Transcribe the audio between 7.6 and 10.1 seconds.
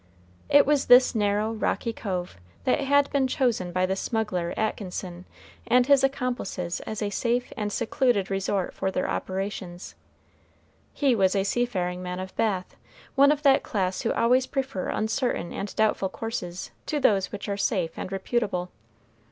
secluded resort for their operations.